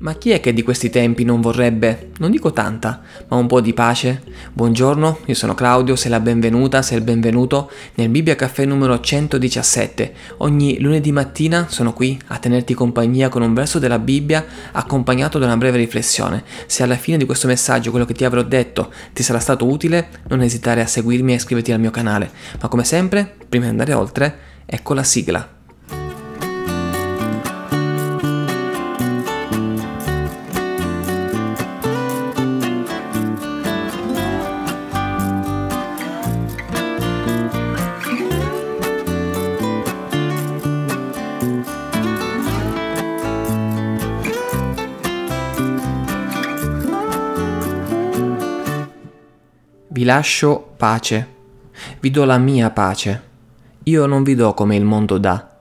[0.00, 3.60] Ma chi è che di questi tempi non vorrebbe, non dico tanta, ma un po'
[3.60, 4.22] di pace?
[4.52, 10.12] Buongiorno, io sono Claudio, sei la benvenuta, sei il benvenuto nel Bibbia Caffè numero 117.
[10.36, 15.46] Ogni lunedì mattina sono qui a tenerti compagnia con un verso della Bibbia accompagnato da
[15.46, 16.44] una breve riflessione.
[16.66, 20.10] Se alla fine di questo messaggio quello che ti avrò detto ti sarà stato utile,
[20.28, 22.30] non esitare a seguirmi e iscriverti al mio canale.
[22.62, 25.57] Ma come sempre, prima di andare oltre, ecco la sigla.
[49.98, 51.26] Vi lascio pace,
[51.98, 53.22] vi do la mia pace.
[53.82, 55.56] Io non vi do come il mondo dà.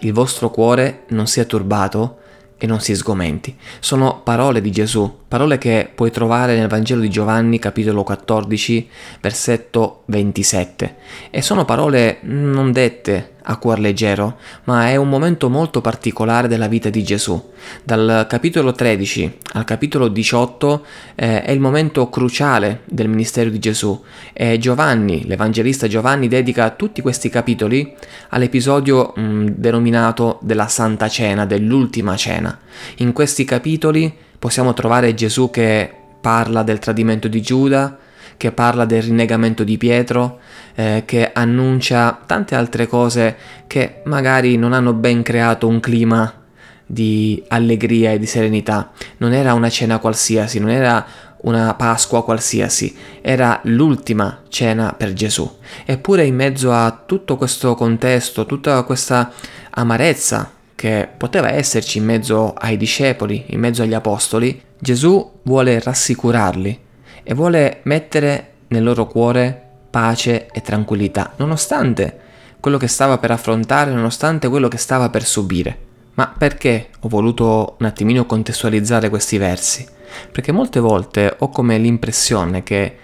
[0.00, 2.20] Il vostro cuore non sia turbato
[2.56, 3.54] e non si sgomenti.
[3.80, 8.86] Sono parole di Gesù, parole che puoi trovare nel Vangelo di Giovanni capitolo 14
[9.22, 10.96] versetto 27
[11.30, 16.68] e sono parole non dette a cuor leggero, ma è un momento molto particolare della
[16.68, 17.50] vita di Gesù.
[17.82, 24.04] Dal capitolo 13 al capitolo 18 eh, è il momento cruciale del ministero di Gesù
[24.34, 27.94] e Giovanni, l'Evangelista Giovanni, dedica tutti questi capitoli
[28.28, 32.56] all'episodio mh, denominato della Santa Cena, dell'ultima cena.
[32.98, 35.88] In questi capitoli possiamo trovare Gesù che
[36.20, 37.96] parla del tradimento di Giuda,
[38.36, 40.40] che parla del rinnegamento di Pietro,
[40.74, 43.36] eh, che annuncia tante altre cose
[43.68, 46.42] che magari non hanno ben creato un clima
[46.84, 48.90] di allegria e di serenità.
[49.18, 51.06] Non era una cena qualsiasi, non era
[51.42, 55.48] una Pasqua qualsiasi, era l'ultima cena per Gesù.
[55.84, 59.30] Eppure in mezzo a tutto questo contesto, tutta questa
[59.70, 60.50] amarezza
[60.82, 66.80] che poteva esserci in mezzo ai discepoli, in mezzo agli apostoli, Gesù vuole rassicurarli
[67.22, 72.18] e vuole mettere nel loro cuore pace e tranquillità, nonostante
[72.58, 75.78] quello che stava per affrontare, nonostante quello che stava per subire.
[76.14, 79.86] Ma perché ho voluto un attimino contestualizzare questi versi?
[80.32, 82.96] Perché molte volte ho come l'impressione che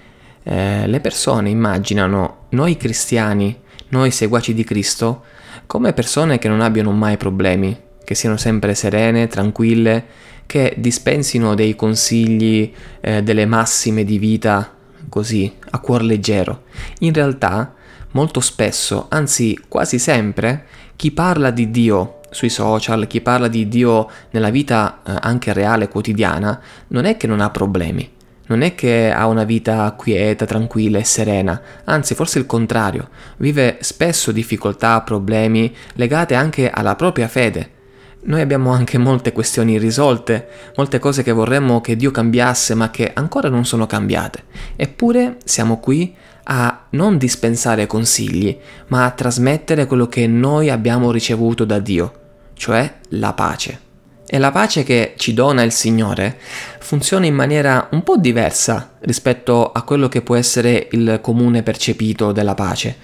[0.43, 3.57] eh, le persone immaginano noi cristiani,
[3.91, 5.23] noi seguaci di Cristo,
[5.69, 10.03] come persone che non abbiano mai problemi, che siano sempre serene, tranquille,
[10.47, 14.75] che dispensino dei consigli, eh, delle massime di vita
[15.11, 16.63] così, a cuor leggero.
[17.01, 17.75] In realtà,
[18.13, 20.65] molto spesso, anzi quasi sempre,
[20.97, 25.89] chi parla di Dio sui social, chi parla di Dio nella vita eh, anche reale,
[25.89, 26.59] quotidiana,
[26.89, 28.17] non è che non ha problemi.
[28.49, 33.79] Non è che ha una vita quieta, tranquilla e serena, anzi forse il contrario, vive
[33.81, 37.77] spesso difficoltà, problemi legate anche alla propria fede,
[38.21, 43.13] noi abbiamo anche molte questioni irrisolte, molte cose che vorremmo che Dio cambiasse ma che
[43.15, 44.45] ancora non sono cambiate.
[44.77, 48.57] Eppure siamo qui a non dispensare consigli,
[48.89, 52.13] ma a trasmettere quello che noi abbiamo ricevuto da Dio,
[52.55, 53.88] cioè la pace.
[54.31, 56.37] E la pace che ci dona il Signore
[56.81, 62.31] funziona in maniera un po' diversa rispetto a quello che può essere il comune percepito
[62.33, 62.95] della pace.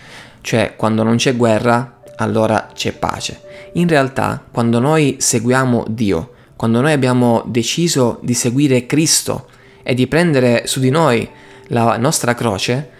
[0.43, 3.41] Cioè, quando non c'è guerra, allora c'è pace.
[3.75, 9.49] In realtà, quando noi seguiamo Dio, quando noi abbiamo deciso di seguire Cristo
[9.83, 11.27] e di prendere su di noi
[11.69, 12.91] la nostra croce,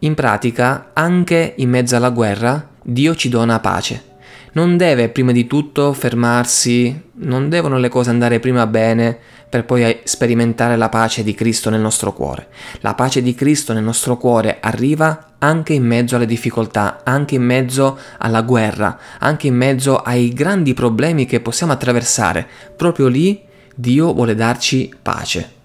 [0.00, 4.09] in pratica, anche in mezzo alla guerra, Dio ci dona pace.
[4.52, 9.16] Non deve prima di tutto fermarsi, non devono le cose andare prima bene
[9.48, 12.48] per poi sperimentare la pace di Cristo nel nostro cuore.
[12.80, 17.42] La pace di Cristo nel nostro cuore arriva anche in mezzo alle difficoltà, anche in
[17.42, 22.46] mezzo alla guerra, anche in mezzo ai grandi problemi che possiamo attraversare.
[22.76, 23.40] Proprio lì
[23.74, 25.58] Dio vuole darci pace.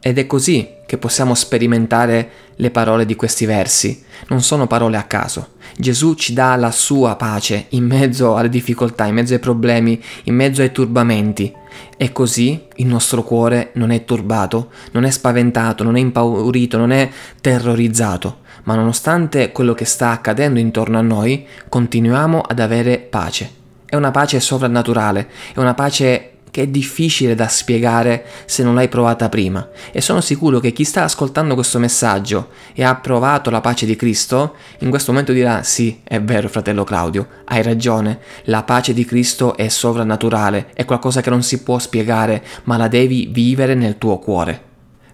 [0.00, 4.04] Ed è così che possiamo sperimentare le parole di questi versi.
[4.28, 5.52] Non sono parole a caso.
[5.74, 10.34] Gesù ci dà la sua pace in mezzo alle difficoltà, in mezzo ai problemi, in
[10.34, 11.50] mezzo ai turbamenti.
[11.96, 16.90] E così il nostro cuore non è turbato, non è spaventato, non è impaurito, non
[16.90, 17.08] è
[17.40, 23.50] terrorizzato, ma nonostante quello che sta accadendo intorno a noi, continuiamo ad avere pace.
[23.86, 28.88] È una pace sovrannaturale, è una pace che è difficile da spiegare se non l'hai
[28.88, 29.70] provata prima.
[29.90, 33.96] E sono sicuro che chi sta ascoltando questo messaggio e ha provato la pace di
[33.96, 39.06] Cristo, in questo momento dirà sì, è vero fratello Claudio, hai ragione, la pace di
[39.06, 43.96] Cristo è sovrannaturale, è qualcosa che non si può spiegare, ma la devi vivere nel
[43.96, 44.60] tuo cuore.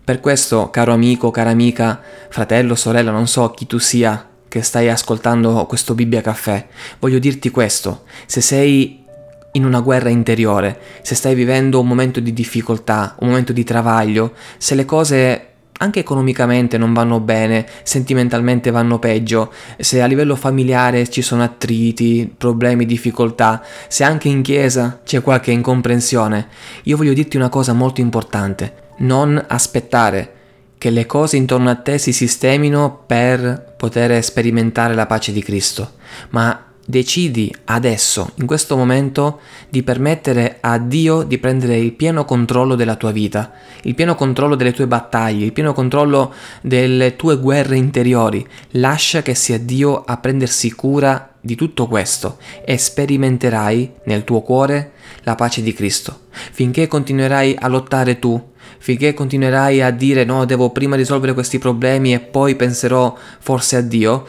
[0.03, 4.89] Per questo, caro amico, cara amica, fratello, sorella, non so chi tu sia che stai
[4.89, 6.67] ascoltando questo Bibbia Caffè,
[6.99, 9.07] voglio dirti questo, se sei
[9.59, 14.33] in una guerra interiore, se stai vivendo un momento di difficoltà, un momento di travaglio,
[14.57, 15.43] se le cose
[15.81, 22.33] anche economicamente non vanno bene, sentimentalmente vanno peggio, se a livello familiare ci sono attriti,
[22.37, 26.49] problemi, difficoltà, se anche in chiesa c'è qualche incomprensione,
[26.85, 28.87] io voglio dirti una cosa molto importante.
[28.99, 30.33] Non aspettare
[30.79, 35.93] che le cose intorno a te si sistemino per poter sperimentare la pace di Cristo,
[36.31, 42.77] ma decidi adesso, in questo momento, di permettere a Dio di prendere il pieno controllo
[42.77, 43.53] della tua vita,
[43.83, 46.33] il pieno controllo delle tue battaglie, il pieno controllo
[46.63, 48.47] delle tue guerre interiori.
[48.71, 54.93] Lascia che sia Dio a prendersi cura di tutto questo e sperimenterai nel tuo cuore
[55.25, 56.21] la pace di Cristo.
[56.31, 62.15] Finché continuerai a lottare tu, finché continuerai a dire no, devo prima risolvere questi problemi
[62.15, 64.25] e poi penserò forse a Dio,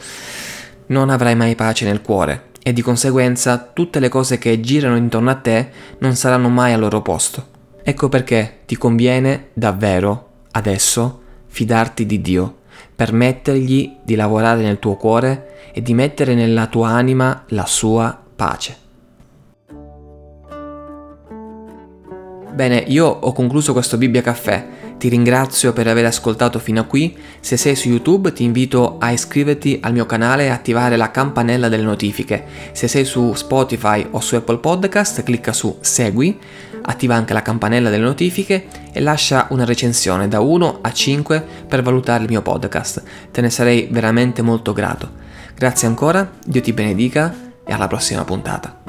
[0.88, 5.30] non avrai mai pace nel cuore e di conseguenza tutte le cose che girano intorno
[5.30, 7.46] a te non saranno mai al loro posto.
[7.82, 12.58] Ecco perché ti conviene davvero, adesso, fidarti di Dio,
[12.94, 18.76] permettergli di lavorare nel tuo cuore e di mettere nella tua anima la sua pace.
[22.52, 27.16] Bene, io ho concluso questo Bibbia Caffè ti ringrazio per aver ascoltato fino a qui,
[27.40, 31.70] se sei su YouTube ti invito a iscriverti al mio canale e attivare la campanella
[31.70, 36.38] delle notifiche, se sei su Spotify o su Apple Podcast clicca su Segui,
[36.82, 41.80] attiva anche la campanella delle notifiche e lascia una recensione da 1 a 5 per
[41.80, 45.12] valutare il mio podcast, te ne sarei veramente molto grato.
[45.54, 48.79] Grazie ancora, Dio ti benedica e alla prossima puntata.